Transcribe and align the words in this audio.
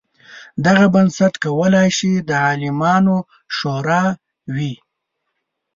دغه 0.65 0.85
بنسټ 0.93 1.33
کولای 1.43 1.89
شي 1.97 2.11
د 2.29 2.29
عالمانو 2.47 3.17
شورا 3.57 4.03
وي. 4.55 4.73